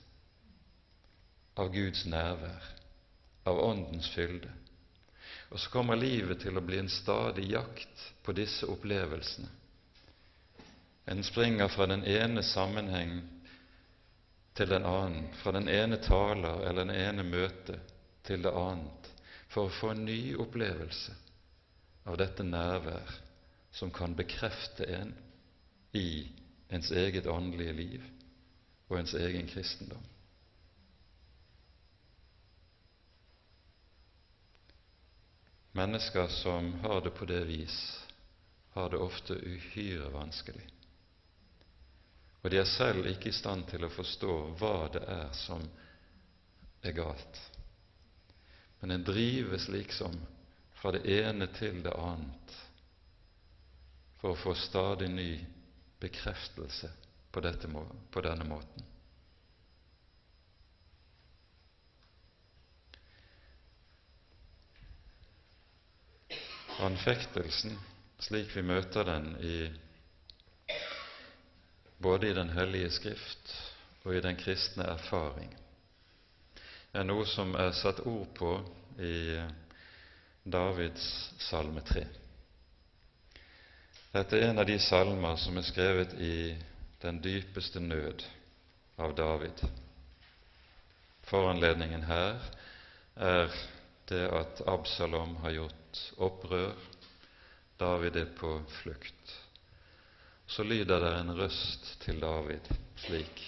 [1.57, 2.67] av Guds nærvær
[3.49, 4.51] av Åndens fylde.
[5.49, 9.49] Og så kommer livet til å bli en stadig jakt på disse opplevelsene.
[11.09, 13.17] En springer fra den ene sammenheng
[14.57, 17.79] til den annen, fra den ene taler eller den ene møte
[18.29, 19.11] til det annet,
[19.49, 21.17] for å få en ny opplevelse
[22.05, 23.19] av dette nærvær
[23.73, 25.13] som kan bekrefte en
[25.91, 26.31] i
[26.69, 28.03] ens eget åndelige liv
[28.87, 30.03] og ens egen kristendom.
[35.73, 37.77] Mennesker som har det på det vis,
[38.77, 40.67] har det ofte uhyre vanskelig.
[42.43, 45.65] Og de er selv ikke i stand til å forstå hva det er som
[46.85, 47.41] er galt.
[48.81, 50.19] Men en drives liksom
[50.77, 52.55] fra det ene til det annet
[54.23, 55.31] for å få stadig ny
[55.99, 56.87] bekreftelse
[57.31, 57.67] på, dette,
[58.11, 58.85] på denne måten.
[66.87, 67.75] Anfektelsen,
[68.23, 69.57] slik vi møter den i,
[71.99, 73.53] både i Den hellige Skrift
[74.07, 75.51] og i den kristne erfaring,
[76.95, 78.55] er noe som er satt ord på
[79.03, 79.15] i
[80.47, 81.11] Davids
[81.51, 82.22] salme 3.
[84.13, 86.53] Dette er en av de salmer som er skrevet i
[87.01, 88.21] den dypeste nød
[89.01, 89.63] av David.
[91.25, 92.43] Foranledningen her
[93.17, 93.55] er
[94.11, 96.75] det at Absalom har gjort opprør,
[97.81, 98.51] David er på
[98.83, 99.33] flukt.
[100.45, 102.69] Så lyder det en røst til David
[103.07, 103.41] slik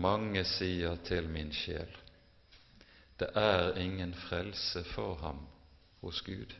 [0.00, 1.92] Mange sier til min sjel,
[3.20, 5.44] det er ingen frelse for ham
[6.00, 6.56] hos Gud.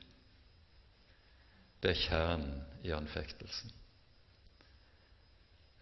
[1.80, 3.70] Det er kjernen i anfektelsen.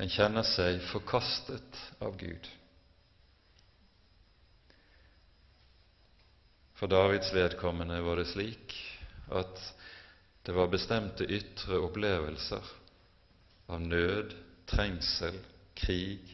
[0.04, 2.48] En kjenner seg forkastet av Gud.
[6.76, 8.74] For Davids vedkommende var det slik
[9.32, 9.62] at
[10.44, 12.68] det var bestemte ytre opplevelser
[13.72, 14.36] av nød,
[14.68, 15.40] trengsel,
[15.80, 16.28] krig,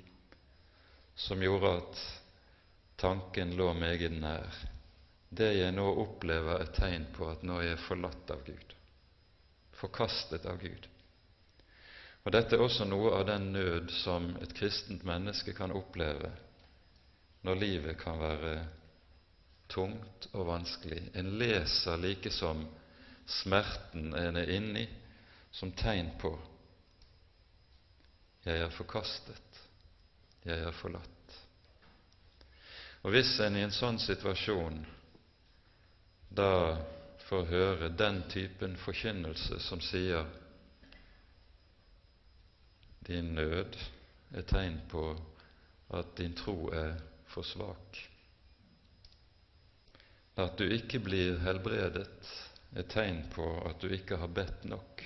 [1.14, 2.02] som gjorde at
[3.00, 4.58] tanken lå meget nær.
[5.32, 8.74] Det jeg nå opplever, er tegn på at nå er jeg forlatt av Gud,
[9.82, 10.86] forkastet av Gud.
[12.22, 16.30] Og Dette er også noe av den nød som et kristent menneske kan oppleve
[17.42, 18.54] når livet kan være
[19.72, 21.00] tungt og vanskelig.
[21.18, 22.62] En leser like som
[23.42, 24.86] smerten en er inni,
[25.52, 26.32] som tegn på
[28.42, 29.58] jeg er forkastet,
[30.42, 31.36] jeg er forlatt.
[33.02, 34.80] Og Hvis en i en sånn situasjon
[36.34, 36.48] da
[37.32, 40.26] får høre den typen forkynnelse som sier
[43.08, 43.78] din nød
[44.36, 45.04] er tegn på
[45.96, 46.98] at din tro er
[47.32, 48.02] for svak,
[50.44, 52.28] at du ikke blir helbredet,
[52.76, 55.02] er tegn på at du ikke har bedt nok,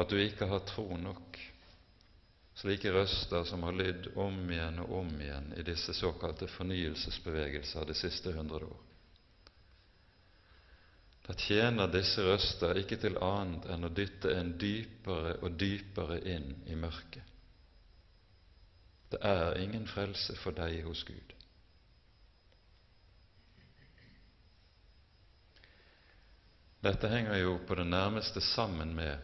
[0.00, 1.36] at du ikke har tro nok.
[2.56, 8.00] Slike røster som har lydd om igjen og om igjen i disse såkalte fornyelsesbevegelser det
[8.00, 8.95] siste hundre år.
[11.26, 16.52] Da tjener disse røster ikke til annet enn å dytte en dypere og dypere inn
[16.70, 17.32] i mørket.
[19.10, 21.34] Det er ingen frelse for deg hos Gud.
[26.86, 29.18] Dette henger jo på det nærmeste sammen med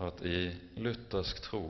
[0.00, 0.48] at i
[0.80, 1.66] luthersk tro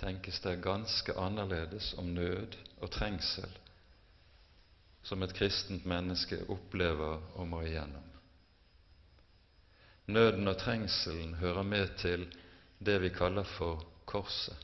[0.00, 3.50] tenkes det ganske annerledes om nød og trengsel
[5.04, 8.07] som et kristent menneske opplever og må igjennom.
[10.08, 12.22] Nøden og trengselen hører med til
[12.80, 14.56] det vi kaller for korset.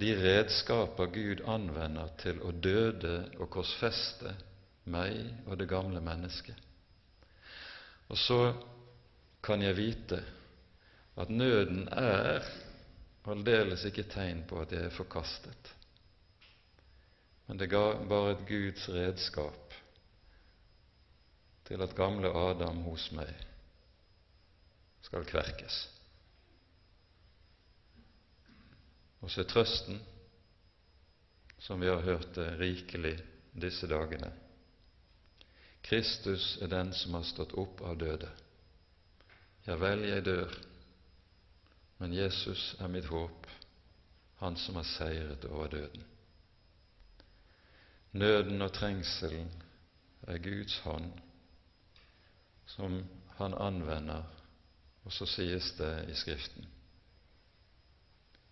[0.00, 4.34] De redskaper Gud anvender til å døde og korsfeste
[4.94, 5.16] meg
[5.48, 6.54] og det gamle mennesket.
[8.06, 8.40] Og så
[9.42, 10.20] kan jeg vite
[11.18, 12.46] at nøden er
[13.26, 15.72] aldeles ikke tegn på at jeg er forkastet,
[17.48, 19.65] men det ga bare et Guds redskap
[21.66, 23.32] til at gamle Adam hos meg
[25.06, 25.76] skal kverkes.
[29.22, 30.00] Og så er trøsten,
[31.58, 33.16] som vi har hørt det rikelig
[33.56, 34.30] disse dagene,
[35.86, 38.28] Kristus er den som har stått opp av døde.
[39.66, 40.54] Ja vel, jeg dør,
[41.98, 43.46] men Jesus er mitt håp,
[44.42, 46.02] han som har seiret over døden.
[48.18, 49.48] Nøden og trengselen
[50.26, 51.12] er Guds hånd,
[52.66, 53.04] som
[53.36, 54.24] han anvender,
[55.04, 56.66] og så sies det i Skriften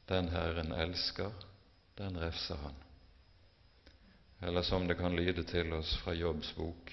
[0.09, 1.31] Den Herren elsker,
[1.99, 2.75] den refser han.
[4.43, 6.93] eller som det kan lyde til oss fra Jobbs bok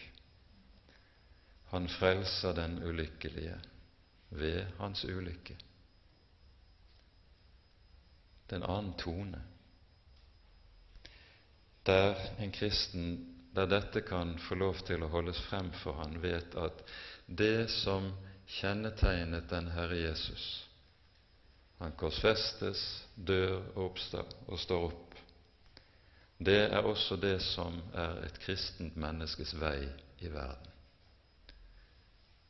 [1.72, 3.60] Han frelser den ulykkelige
[4.30, 5.58] ved hans ulykke.
[8.50, 9.42] Det er en annen tone.
[11.86, 16.56] Der en kristen, der dette kan få lov til å holdes frem for han, vet
[16.56, 16.84] at
[17.28, 18.12] det som
[18.60, 20.68] kjennetegnet den Herre Jesus
[21.82, 22.82] Han korsfestes,
[23.16, 25.16] dør og oppstår og står opp.
[26.38, 29.88] Det er også det som er et kristent menneskes vei
[30.22, 30.68] i verden.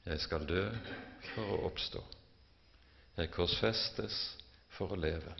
[0.04, 0.66] Jeg skal dø
[1.30, 2.02] for å oppstå.
[3.22, 4.20] Jeg korsfestes
[4.76, 5.38] for å leve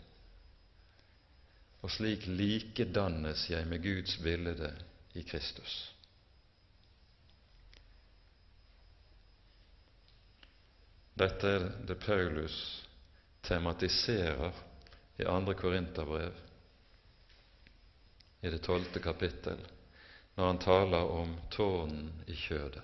[1.82, 4.54] og slik likedannes jeg med Guds bilde
[5.12, 5.94] i Kristus.
[11.14, 12.56] Dette er det Paulus
[13.44, 14.52] tematiserer
[15.20, 16.32] i andre Korinterbrev,
[18.40, 19.60] i det tolvte kapittel,
[20.34, 22.82] når han taler om tårnen i kjødet.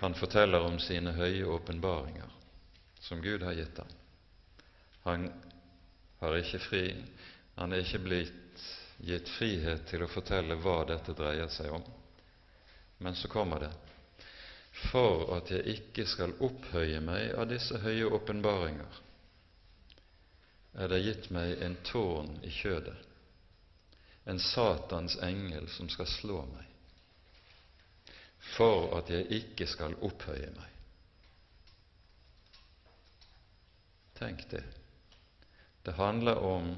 [0.00, 2.36] Han forteller om sine høye åpenbaringer
[3.00, 3.94] som Gud har gitt ham.
[5.04, 5.26] Han
[6.20, 6.84] har ikke fri,
[7.56, 8.49] han er ikke blitt
[9.00, 11.84] gitt frihet til å fortelle hva dette dreier seg om.
[13.00, 13.72] Men så kommer det
[14.90, 18.98] for at jeg ikke skal opphøye meg av disse høye åpenbaringer,
[20.78, 22.96] er det gitt meg en tårn i kjødet,
[24.30, 26.68] en Satans engel som skal slå meg,
[28.54, 30.68] for at jeg ikke skal opphøye meg.
[34.20, 34.62] Tenk det.
[35.82, 36.74] Det handler om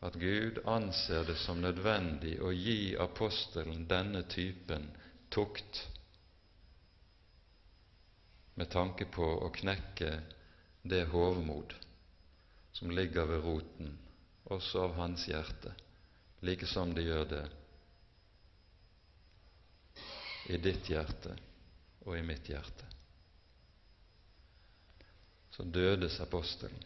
[0.00, 4.90] at Gud anser det som nødvendig å gi apostelen denne typen
[5.32, 5.82] tukt
[8.56, 10.10] med tanke på å knekke
[10.86, 11.74] det hovmod
[12.76, 13.94] som ligger ved roten
[14.44, 15.72] også av hans hjerte,
[16.40, 17.44] like som det gjør det
[20.52, 21.32] i ditt hjerte
[22.06, 22.86] og i mitt hjerte.
[25.50, 26.84] Så dødes apostelen.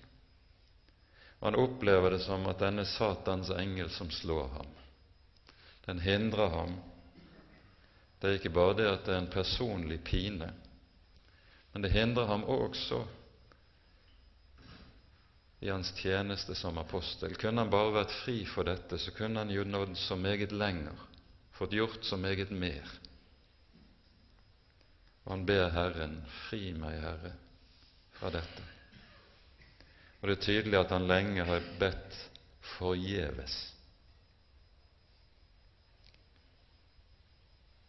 [1.41, 4.66] Han opplever det som at denne Satans engel som slår ham,
[5.86, 6.74] den hindrer ham.
[8.20, 10.51] Det er ikke bare det at det er en personlig pine,
[11.72, 13.07] men det hindrer ham også
[15.61, 17.36] i hans tjeneste som apostel.
[17.36, 20.97] Kunne han bare vært fri for dette, så kunne han jo nådd så meget lenger,
[21.57, 22.84] fått gjort så meget mer.
[25.24, 27.32] Og han ber Herren, fri meg, Herre,
[28.16, 28.68] fra dette.
[30.21, 32.16] Og det er tydelig at han lenge har bedt
[32.77, 33.55] forgjeves,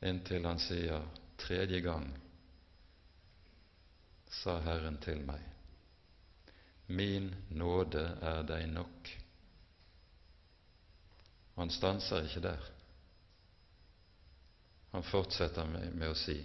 [0.01, 1.03] inntil han sier
[1.41, 2.07] tredje gang
[4.41, 5.41] sa Herren til meg,
[6.87, 9.11] min nåde er deg nok.
[11.59, 12.69] Han stanser ikke der.
[14.91, 16.39] Han fortsetter med, med å si,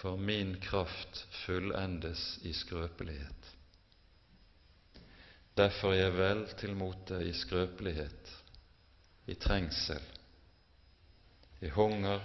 [0.00, 3.54] for min kraft fullendes i skrøpelighet.
[5.60, 8.30] Derfor er jeg vel til mote i skrøpelighet,
[9.28, 10.00] i trengsel,
[11.60, 12.22] i hunger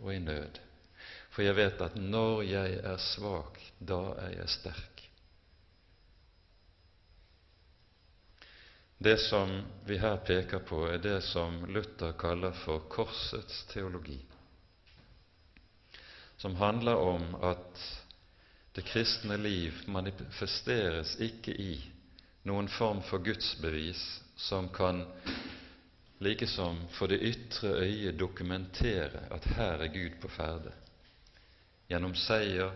[0.00, 0.60] og i nød.
[1.34, 5.04] For jeg vet at når jeg er svak, da er jeg sterk.
[9.04, 9.52] Det som
[9.84, 14.22] vi her peker på, er det som Luther kaller for korsets teologi,
[16.40, 17.88] som handler om at
[18.74, 21.74] det kristne liv manifesteres ikke i
[22.44, 24.02] noen form for gudsbevis
[24.36, 25.04] som kan
[26.24, 30.72] likesom for det ytre øyet dokumentere at her er Gud på ferde,
[31.88, 32.72] gjennom seier,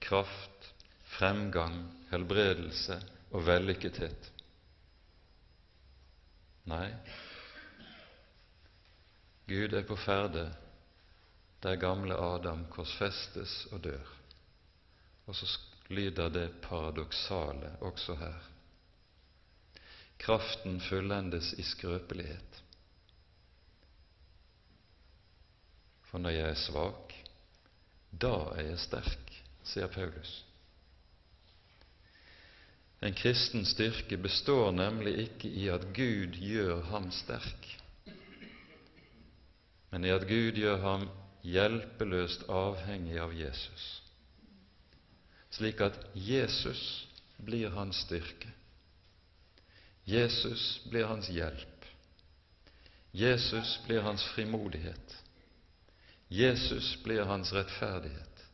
[0.00, 0.72] kraft,
[1.16, 1.78] fremgang,
[2.10, 2.98] helbredelse
[3.32, 4.32] og vellykkethet.
[6.66, 6.88] Nei,
[9.46, 10.48] Gud er på ferde
[11.62, 14.12] der gamle Adam korsfestes og dør.
[15.26, 15.46] Og så
[15.88, 18.55] lyder det paradoksale også her.
[20.18, 22.62] Kraften fullendes i skrøpelighet.
[26.10, 27.14] For når jeg er svak,
[28.22, 29.32] da er jeg sterk,
[29.66, 30.32] sier Paulus.
[33.04, 37.68] En kristen styrke består nemlig ikke i at Gud gjør ham sterk,
[39.90, 41.04] men i at Gud gjør ham
[41.46, 43.84] hjelpeløst avhengig av Jesus,
[45.52, 46.82] slik at Jesus
[47.36, 48.50] blir hans styrke.
[50.06, 51.84] Jesus blir hans hjelp.
[53.10, 55.16] Jesus blir hans frimodighet.
[56.28, 58.44] Jesus blir hans rettferdighet.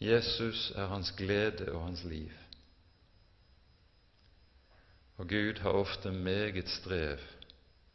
[0.00, 2.32] Jesus er hans glede og hans liv.
[5.16, 7.18] Og Gud har ofte meget strev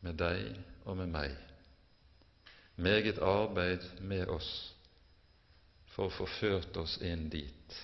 [0.01, 1.35] med deg og med meg,
[2.75, 4.49] meget arbeid med oss
[5.95, 7.77] for å få ført oss inn dit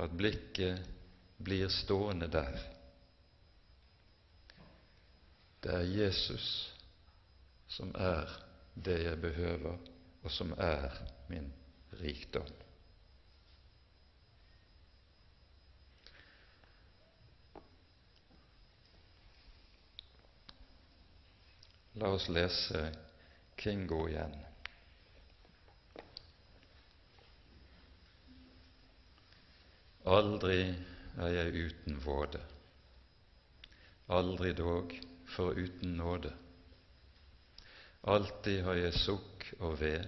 [0.00, 0.84] at blikket
[1.40, 2.60] blir stående der.
[5.60, 6.74] Det er Jesus
[7.68, 8.30] som er
[8.74, 9.76] det jeg behøver,
[10.22, 10.90] og som er
[11.28, 11.52] min
[12.00, 12.48] rikdom.
[22.00, 22.86] La oss lese
[23.60, 24.32] Kingo igjen.
[30.08, 30.62] Aldri
[31.20, 32.40] er jeg uten våde,
[34.08, 34.96] aldri dog
[35.30, 36.32] foruten nåde.
[38.02, 40.04] Alltid har jeg sukk og ved,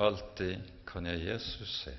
[0.00, 1.92] alltid kan jeg Jesus se.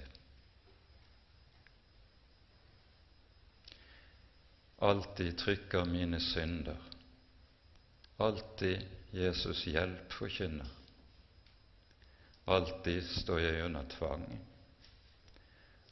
[4.82, 6.82] Alltid trykker mine synder,
[8.20, 8.82] alltid
[9.14, 10.74] Jesus hjelp forkynner.
[12.48, 14.26] Alltid står jeg under tvang,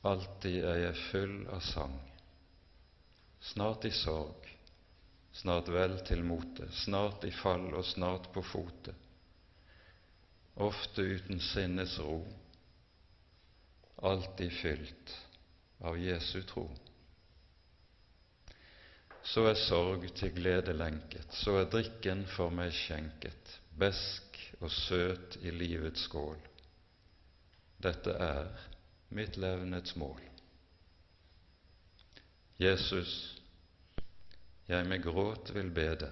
[0.03, 1.95] alltid er jeg full av sang.
[3.41, 4.42] Snart i sorg,
[5.33, 8.93] snart vel til mote, snart i fall og snart på fote.
[10.61, 12.19] Ofte uten sinnes ro,
[14.03, 15.13] alltid fylt
[15.81, 16.67] av Jesu tro.
[19.23, 25.39] Så er sorg til glede lenket, så er drikken for meg skjenket, besk og søt
[25.41, 26.37] i livets skål.
[27.83, 28.51] Dette er
[29.15, 30.19] mitt levnets mål.
[32.59, 33.13] Jesus,
[34.73, 36.09] jeg med gråt vil bede,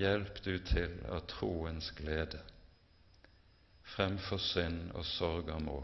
[0.00, 2.40] hjelp du til av troens glede,
[3.94, 5.80] fremfor synd og sorger må,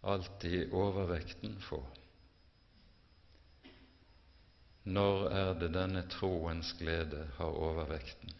[0.00, 1.80] alltid overvekten få.
[4.88, 8.32] Når er det denne troens glede har overvekten?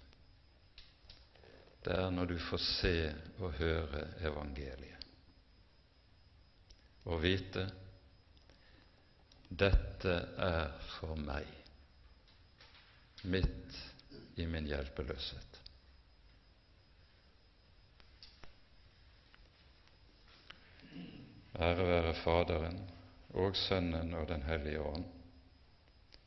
[1.85, 2.97] Det er når du får se
[3.41, 4.97] og høre evangeliet
[7.11, 7.63] og vite
[9.51, 11.47] dette er for meg,
[13.27, 13.79] midt
[14.39, 15.59] i min hjelpeløshet.
[21.61, 22.79] Ære være Faderen
[23.35, 25.05] og Sønnen og Den hellige ånd,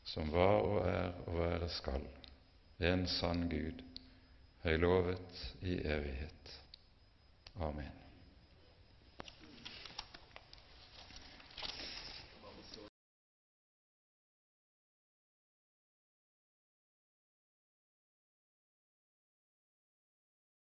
[0.03, 2.05] som var og er og være skal,
[2.83, 3.81] en sann Gud,
[4.63, 6.55] høylovet i evighet.
[7.55, 8.02] Amen.